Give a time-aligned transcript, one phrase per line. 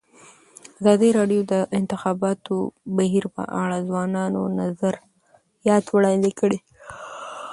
[0.79, 2.55] ازادي راډیو د د انتخاباتو
[2.97, 6.59] بهیر په اړه د ځوانانو نظریات وړاندې کړي.